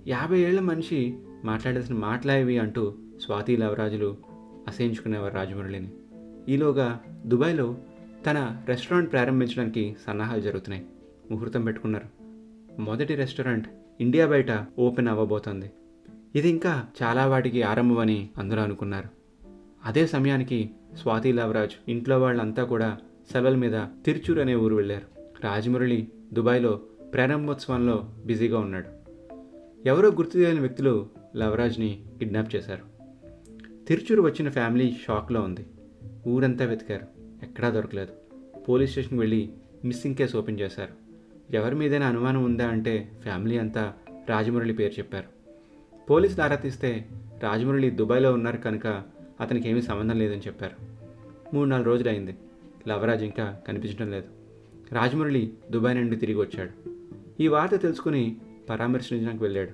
యాభై 0.09 0.39
ఏళ్ళ 0.39 0.59
మనిషి 0.59 1.17
మాట్లాడాల్సిన 1.45 1.95
మాట్లాడేవి 1.95 2.57
అంటూ 2.57 2.93
స్వాతి 3.25 3.57
లవరాజులు 3.57 4.17
అసహించుకునేవారు 4.67 5.35
రాజమురళిని. 5.35 5.89
ఈలోగా 6.49 6.99
దుబాయ్లో 7.25 7.77
తన 8.25 8.63
రెస్టారెంట్ 8.65 9.11
ప్రారంభించడానికి 9.11 9.95
సన్నాహాలు 10.07 10.41
జరుగుతున్నాయి. 10.41 10.85
ముహూర్తం 11.31 11.63
పెట్టుకున్నారు. 11.63 12.21
మొదటి 12.81 13.15
రెస్టారెంట్ 13.15 13.67
ఇండియా 14.01 14.27
బయట 14.27 14.65
ఓపెన్ 14.79 15.07
అవ్వబోతోంది. 15.07 15.71
ఇది 16.35 16.49
ఇంకా 16.49 16.85
చాలా 17.03 17.25
వాటికి 17.25 17.61
ఆరంభమని 17.61 18.29
అందరూ 18.37 18.61
అనుకున్నారు. 18.61 19.09
అదే 19.85 20.07
సమయానికి 20.07 20.69
స్వాతి 20.95 21.31
లవరాజ్ 21.31 21.71
ఇంట్లో 21.87 22.19
వాళ్ళంతా 22.19 22.63
కూడా 22.63 22.97
సెలవుల 23.31 23.55
మీద 23.55 23.79
తిరుచూర్ 24.05 24.39
అనే 24.39 24.55
ఊరు 24.55 24.75
వెళ్ళారు. 24.75 25.21
రాజమురళి 25.43 26.07
దుబాయ్లో 26.33 26.81
ప్రారంభోత్సవంలో 27.13 28.13
బిజీగా 28.25 28.59
ఉన్నాడు. 28.59 29.01
ఎవరో 29.85 30.09
గుర్తు 30.09 30.33
తెలియని 30.33 30.59
వ్యక్తులు 30.59 31.09
లవరాజ్ని 31.35 32.05
కిడ్నాప్ 32.19 32.55
చేశారు. 32.55 32.91
తిరుచూరు 33.87 34.21
వచ్చిన 34.21 34.49
ఫ్యామిలీ 34.49 34.95
షాక్లో 35.07 35.41
ఉంది. 35.41 35.65
ఊరంతా 36.27 36.65
వెతికారు. 36.65 37.05
ఎక్కడా 37.43 37.69
దొరకలేదు. 37.69 38.11
పోలీస్ 38.69 38.91
స్టేషన్కి 38.91 39.17
వెళ్ళి 39.17 39.49
మిస్సింగ్ 39.85 40.15
కేసు 40.15 40.37
ఓపెన్ 40.37 40.59
చేశారు. 40.59 41.01
ఎవరి 41.55 41.75
మీదైనా 41.75 42.07
అనుమానం 42.07 42.43
ఉందా 42.43 42.67
అంటే 42.67 43.11
ఫ్యామిలీ 43.21 43.57
అంతా 43.57 43.93
రాజమురళి 44.29 44.73
పేరు 44.73 44.93
చెప్పారు. 44.93 45.27
పోలీసులు 46.09 46.43
ఆరా 46.43 46.55
తీస్తే 46.55 47.07
రాజమురళి 47.43 47.89
దుబాయ్లో 47.89 48.33
ఉన్నారు 48.33 48.57
కనుక 48.57 49.03
అతనికి 49.41 49.69
ఏమీ 49.69 49.81
సంబంధం 49.81 50.19
లేదని 50.19 50.39
చెప్పారు. 50.39 50.75
మూడు 51.55 51.69
నాలుగు 51.69 51.85
రోజులు 51.85 52.09
అయింది 52.09 52.35
లవరాజ్ 52.87 53.23
ఇంకా 53.23 53.59
కనిపించడం 53.67 54.11
లేదు. 54.11 54.27
రాజమురళి 54.91 55.53
దుబాయ్ 55.71 55.97
నుండి 55.97 56.15
తిరిగి 56.15 56.37
వచ్చాడు. 56.37 56.89
ఈ 57.39 57.47
వార్త 57.47 57.75
తెలుసుకుని 57.75 58.35
పరామర్శించడానికి 58.69 59.43
వెళ్ళాడు. 59.43 59.71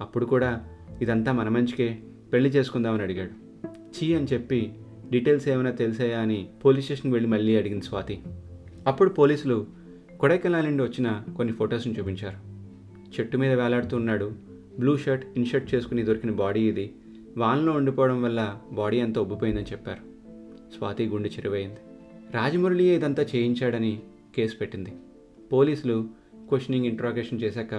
అప్పుడు 0.00 0.24
కూడా 0.24 0.68
ఇదంతా 1.02 1.32
మన 1.32 1.48
మంచికే 1.48 1.98
పెళ్ళి 2.32 2.50
చేసుకుందామని 2.50 3.02
అడిగాడు. 3.02 3.30
చీ 3.66 4.14
అని 4.14 4.26
చెప్పి 4.26 4.72
డీటెయిల్స్ 5.10 5.48
ఏమైనా 5.48 5.70
తెలిసాయా 5.70 6.20
అని 6.20 6.48
పోలీస్ 6.64 6.84
స్టేషన్కి 6.84 7.12
వెళ్ళి 7.14 7.30
మళ్ళీ 7.30 7.56
అడిగింది 7.56 7.84
స్వాతి. 7.84 8.20
అప్పుడు 8.86 9.10
పోలీసులు 9.10 9.66
కొడైకెనాల్ 10.20 10.66
నుండి 10.66 10.82
వచ్చిన 10.82 11.22
కొన్ని 11.36 11.54
ఫొటోస్ని 11.54 11.98
చూపించారు. 11.98 12.52
చెట్టు 13.20 13.36
మీద 13.36 13.60
వేలాడుతూ 13.60 13.96
ఉన్నాడు. 13.96 14.32
బ్లూ 14.78 14.96
షర్ట్ 14.96 15.26
ఇన్షర్ట్ 15.36 15.74
చేసుకుని 15.74 16.02
దొరికిన 16.02 16.30
బాడీ 16.30 16.68
ఇది. 16.68 16.92
వాన్లో 17.36 17.72
ఉండిపోవడం 17.72 18.22
వల్ల 18.22 18.58
బాడీ 18.72 19.00
అంతా 19.00 19.20
ఉబ్బిపోయిందని 19.20 19.64
చెప్పారు. 19.64 20.00
స్వాతి 20.76 21.06
గుండె 21.06 21.28
చెరువైంది. 21.28 21.76
రాజమురళి 22.34 22.84
ఇదంతా 22.84 23.26
చేయించాడని 23.36 24.02
కేసు 24.36 24.56
పెట్టింది. 24.56 24.92
పోలీసులు 25.52 26.08
క్వశ్చనింగ్ 26.48 26.86
ఇంట్రాగేషన్ 26.86 27.40
చేశాక 27.42 27.74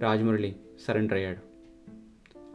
రాజమురళి 0.00 0.56
సరెండర్ 0.88 1.14
అయ్యాడు. 1.14 1.47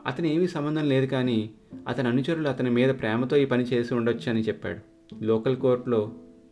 అతని 0.08 0.36
ఏమీ 0.36 0.48
సంబంధం 0.48 0.90
లేదు 0.90 1.06
కానీ 1.06 1.50
అతని 1.88 2.08
అనుచరులు 2.08 2.48
అతని 2.48 2.70
మీద 2.70 2.90
ప్రేమతో 2.90 3.38
ఈ 3.38 3.46
పని 3.46 3.64
చేసి 3.64 3.94
ఉండొచ్చు 3.94 4.30
అని 4.30 4.42
చెప్పాడు. 4.42 4.80
లోకల్ 5.24 5.56
కోర్టులో 5.56 6.12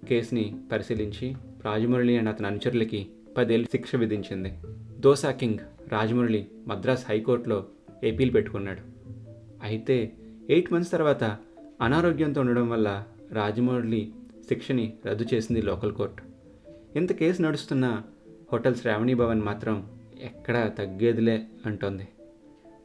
కేసుని 0.10 0.56
పరిశీలించి 0.72 1.36
రాజమురళి 1.66 2.18
అండ్ 2.18 2.30
అతని 2.30 2.48
అనుచరులకి 2.48 3.08
పదేళ్ళు 3.38 3.68
శిక్ష 3.72 3.96
విధించింది. 3.96 4.52
దోసా 5.00 5.32
కింగ్ 5.32 5.60
రాజమురళి 5.92 6.48
మద్రాస్ 6.68 7.06
హైకోర్టులో 7.10 7.66
ఏపీలు 8.04 8.32
పెట్టుకున్నాడు. 8.32 8.82
అయితే 9.64 10.12
ఎయిట్ 10.50 10.74
మంత్స్ 10.74 10.92
తర్వాత 10.92 11.24
అనారోగ్యంతో 11.82 12.42
ఉండడం 12.42 12.70
వల్ల 12.70 13.04
రాజమౌళి 13.32 14.12
శిక్షని 14.50 14.94
రద్దు 15.06 15.26
చేసింది 15.34 15.62
లోకల్ 15.62 15.92
కోర్టు. 15.92 16.24
ఇంత 16.96 17.12
కేసు 17.12 17.42
నడుస్తున్న 17.42 18.02
హోటల్ 18.54 18.76
శ్రావణి 18.76 19.14
భవన్ 19.14 19.42
మాత్రం 19.42 19.90
ఎక్కడా 20.22 20.68
తగ్గేదిలే 20.68 21.44
అంటోంది. 21.66 22.08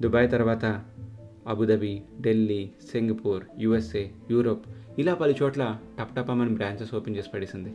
దుబాయ్ 0.02 0.30
తర్వాత 0.30 0.82
Abu Dhabi 1.46 2.02
Delhi 2.20 2.70
Singapore 2.92 3.44
USA 3.58 4.08
Europe 4.30 4.64
ఇలా 4.98 5.14
పలు 5.14 5.34
చోట్ల 5.42 5.78
టప్టపమని 5.98 6.50
బ్రాంచెస్ 6.50 6.94
ఓపెన్ 6.94 7.16
చేసి 7.16 7.30
పడేసింది. 7.34 7.72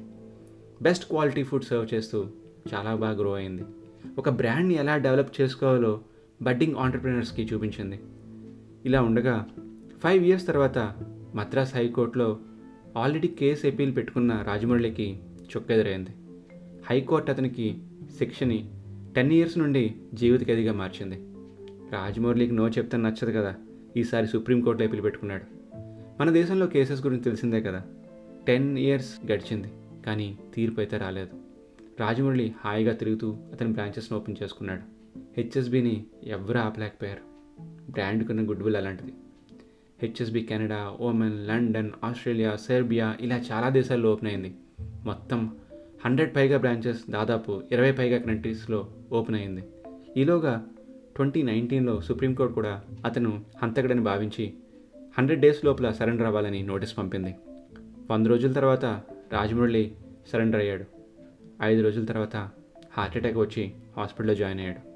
బెస్ట్ 0.81 1.05
క్వాలిటీ 1.05 1.43
ఫుడ్ 1.43 1.63
సర్వ్ 1.63 1.93
చేస్తూ 1.93 2.27
చాలా 2.73 2.95
బాగా 2.95 3.17
గ్రో 3.17 3.33
అయింది. 3.33 3.63
ఒక 4.17 4.29
బ్రాండ్ని 4.29 4.75
ఎలా 4.75 4.97
డెవలప్ 4.97 5.41
చేసుకోవాలో 5.41 6.01
బడ్డింగ్ 6.41 6.75
ఆంటర్ప్రినర్స్కి 6.75 7.49
చూపించింది. 7.53 7.99
ఇలా 8.85 9.01
ఉండగా 9.01 9.49
ఫైవ్ 10.03 10.23
ఇయర్స్ 10.23 10.47
తర్వాత 10.47 10.77
మద్రాస్ 11.35 11.75
హైకోర్టులో 11.75 12.39
ఆల్రెడీ 12.97 13.27
కేసు 13.27 13.67
అపీల్ 13.67 13.95
పెట్టుకున్న 13.95 14.43
రాజమౌళికి 14.47 15.19
చొక్కెదురైంది. 15.57 16.09
హైకోర్టు 16.89 17.31
అతనికి 17.31 17.77
శిక్షని 18.17 18.69
టెన్ 19.15 19.31
ఇయర్స్ 19.31 19.57
నుండి 19.57 19.95
జీవిత 20.13 20.47
ఖైదీగా 20.47 20.73
మార్చింది. 20.73 21.21
రాజమౌళికి 21.91 22.53
నో 22.53 22.69
చెప్తే 22.69 22.97
నచ్చదు 22.97 23.31
కదా. 23.31 23.55
ఈసారి 23.97 24.27
సుప్రీంకోర్టులో 24.27 24.87
అపీల్ 24.87 25.03
పెట్టుకున్నాడు. 25.03 25.43
మన 26.21 26.29
దేశంలో 26.29 26.67
కేసెస్ 26.67 27.05
గురించి 27.05 27.23
తెలిసిందే 27.23 27.61
కదా. 27.61 27.81
టెన్ 28.47 28.77
ఇయర్స్ 28.77 29.31
గడిచింది 29.31 29.71
కానీ 30.05 30.37
తీర్పు 30.53 30.79
అయితే 30.79 30.97
రాలేదు. 30.97 31.29
రాజమౌళి 31.99 32.53
హాయిగా 32.59 32.93
తిరుగుతూ 32.93 33.37
అతని 33.51 33.69
బ్రాంచెస్ని 33.69 34.17
ఓపెన్ 34.17 34.35
చేసుకున్నాడు. 34.43 34.81
హెచ్ఎస్బిని 35.37 36.05
ఎవరు 36.23 36.57
ఆపలేకపోయారు. 36.57 37.31
బ్రాండ్కున్న 37.91 38.49
గుడ్ 38.49 38.63
విల్ 38.63 38.75
అలాంటిది. 38.75 39.13
HSB 40.01 40.41
Canada 40.41 40.97
Oman 41.01 41.47
London 41.47 41.89
Australia 42.03 42.55
Serbia 42.55 43.17
ఇలా 43.21 43.37
చాలా 43.37 43.69
దేశాల్లో 43.69 44.11
ఓపెన్ 44.11 44.29
అయింది. 44.29 44.55
మొత్తం 44.79 45.55
హండ్రెడ్ 46.05 46.35
పైగా 46.35 46.57
బ్రాంచెస్ 46.57 47.11
దాదాపు 47.11 47.61
ఇరవై 47.71 47.91
పైగా 47.91 48.17
కంట్రీస్లో 48.17 48.87
ఓపెన్ 49.11 49.37
అయింది. 49.37 49.63
ఈలోగా 50.17 50.67
ట్వంటీ 51.15 51.43
నైన్టీన్లో 51.43 52.01
సుప్రీంకోర్టు 52.01 52.53
కూడా 52.53 52.81
అతను 53.05 53.45
హంతకుడని 53.63 54.01
భావించి 54.01 54.53
హండ్రెడ్ 55.17 55.41
డేస్ 55.41 55.65
లోపల 55.65 55.91
సరెండర్ 55.91 56.25
అవ్వాలని 56.25 56.63
నోటీస్ 56.63 56.97
పంపింది. 56.97 57.35
వంద 58.11 58.27
రోజుల 58.27 58.51
తర్వాత 58.51 58.85
రాజమురళి 59.31 59.91
సరెండర్ 60.31 60.61
అయ్యాడు. 60.61 60.85
ఐదు 61.63 61.83
రోజుల 61.83 62.05
తర్వాత 62.05 62.35
హార్ట్అటాక్ 62.93 63.37
వచ్చి 63.37 63.71
హాస్పిటల్లో 63.97 64.35
జాయిన్ 64.35 64.59
అయ్యాడు. 64.59 64.91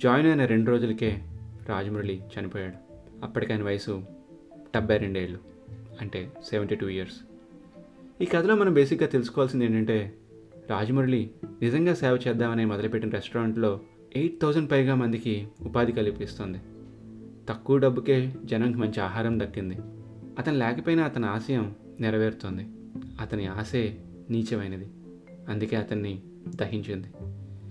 జాయిన్ 0.00 0.28
అయిన 0.28 0.44
రెండు 0.44 0.70
రోజులకే 0.70 1.22
రాజమురళి 1.68 2.20
చనిపోయాడు. 2.38 2.96
అప్పటికి 3.24 3.52
ఆయన 3.52 3.62
వయసు 3.62 4.02
డెబ్బై 4.54 4.96
రెండేళ్ళు 4.96 5.38
అంటే 6.00 6.32
సెవెంటీ 6.50 6.74
టూ 6.74 6.88
ఇయర్స్. 6.88 7.14
ఈ 8.22 8.24
కథలో 8.24 8.54
మనం 8.54 8.72
బేసిక్గా 8.72 9.08
తెలుసుకోవాల్సింది 9.08 9.64
ఏంటంటే 9.64 10.12
రాజమురళి 10.70 11.30
నిజంగా 11.62 11.94
సేవ 11.94 12.18
చేద్దామని 12.28 12.64
మొదలుపెట్టిన 12.64 13.10
రెస్టారెంట్లో 13.10 13.80
ఎయిట్ 14.16 14.40
థౌజండ్ 14.40 14.70
పైగా 14.70 14.94
మందికి 14.94 15.48
ఉపాధి 15.62 15.92
కల్పిస్తుంది. 15.92 16.58
తక్కువ 17.48 17.78
డబ్బుకే 17.78 18.34
జనంకి 18.44 18.78
మంచి 18.78 19.00
ఆహారం 19.00 19.40
దక్కింది. 19.40 19.76
అతను 20.38 20.58
లేకపోయినా 20.58 21.02
అతని 21.02 21.26
ఆశయం 21.26 21.74
నెరవేరుతుంది. 22.00 22.68
అతని 23.20 23.46
ఆశే 23.46 23.98
నీచమైనది. 24.30 24.88
అందుకే 25.48 25.76
అతన్ని 25.76 26.22
దహించింది. 26.48 27.06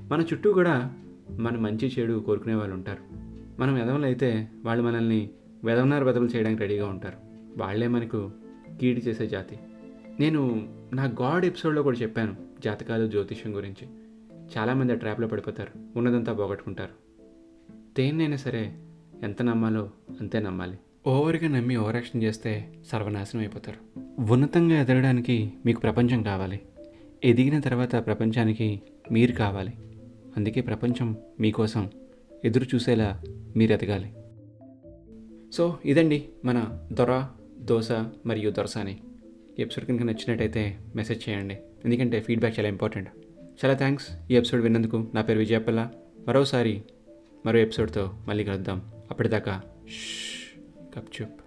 మన 0.10 0.22
చుట్టూ 0.22 0.54
కూడా 0.54 0.94
మన 1.32 1.58
మంచి 1.58 1.92
చెడు 2.00 2.24
కోరుకునే 2.26 2.56
వాళ్ళు 2.56 2.76
ఉంటారు. 2.76 3.16
మనం 3.62 3.74
వెదవలు 3.74 4.06
అయితే 4.06 4.50
వాళ్ళు 4.66 4.84
మనల్ని 4.84 5.30
వెధవనారు 5.64 6.06
వెధవలు 6.06 6.28
చేయడానికి 6.28 6.62
రెడీగా 6.62 6.88
ఉంటారు. 6.88 7.18
వాళ్ళే 7.58 7.88
మనకు 7.88 8.32
కీడి 8.82 9.02
చేసే 9.02 9.28
జాతి. 9.28 9.60
నేను 10.20 10.68
నా 10.94 11.04
గాడ్ 11.04 11.46
ఎపిసోడ్లో 11.46 11.84
కూడా 11.84 11.98
చెప్పాను 11.98 12.36
జాతకాలు 12.64 13.08
జ్యోతిష్యం 13.08 13.56
గురించి. 13.56 13.88
చాలామంది 14.58 14.94
ఆ 14.94 14.96
ట్రాప్లో 14.96 15.28
పడిపోతారు. 15.28 15.72
ఉన్నదంతా 15.96 16.34
పోగొట్టుకుంటారు. 16.34 17.06
దేన్నైనా 17.98 18.36
సరే 18.36 18.76
ఎంత 19.24 19.42
నమ్మాలో 19.42 19.92
అంతే 20.22 20.40
నమ్మాలి. 20.40 20.78
ఓవర్గా 21.08 21.48
నమ్మి 21.48 21.78
ఓవర్ 21.78 21.96
యాక్షన్ 21.96 22.24
చేస్తే 22.24 22.74
సర్వనాశనం 22.88 23.42
అయిపోతారు. 23.42 24.00
ఉన్నతంగా 24.32 24.82
ఎదగడానికి 24.82 25.54
మీకు 25.66 25.80
ప్రపంచం 25.80 26.24
కావాలి. 26.24 26.62
ఎదిగిన 27.24 27.60
తర్వాత 27.60 27.96
ప్రపంచానికి 27.96 28.82
మీరు 29.12 29.32
కావాలి. 29.32 29.74
అందుకే 30.38 30.62
ప్రపంచం 30.62 31.18
మీకోసం 31.40 31.90
ఎదురు 32.46 32.66
చూసేలా 32.76 33.22
మీరు 33.56 33.74
ఎదగాలి. 33.74 34.14
సో 35.54 35.80
ఇదండి 35.86 36.30
మన 36.46 36.88
దొర 36.92 37.28
దోశ 37.60 37.92
మరియు 38.26 38.52
దొరసాని. 38.52 38.98
ఎపిసోడ్ 39.60 39.88
కనుక 39.88 40.02
నచ్చినట్టయితే 40.02 40.78
మెసేజ్ 40.96 41.30
చేయండి. 41.30 41.58
ఎందుకంటే 41.86 42.20
ఫీడ్బ్యాక్ 42.22 42.60
చాలా 42.60 42.70
ఇంపార్టెంట్. 42.70 43.10
చాలా 43.56 43.74
థ్యాంక్స్ 43.74 44.08
ఈ 44.32 44.36
ఎపిసోడ్ 44.36 44.62
విన్నందుకు 44.62 45.12
నా 45.14 45.22
పేరు 45.22 45.40
విజయపల్ల 45.40 45.90
మరోసారి 46.28 46.84
మరో 47.46 47.60
ఎపిసోడ్తో 47.60 48.14
మళ్ళీ 48.28 48.44
కలుద్దాం. 48.44 48.92
అప్పటిదాకా 49.12 49.62
కప్ 50.96 51.22
చూప్. 51.22 51.42